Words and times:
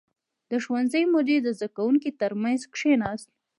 •د 0.51 0.51
ښوونځي 0.63 1.03
مدیر 1.13 1.39
د 1.43 1.49
زده 1.57 1.67
کوونکو 1.75 2.09
تر 2.21 2.31
منځ 2.41 2.61
کښېناست. 2.73 3.29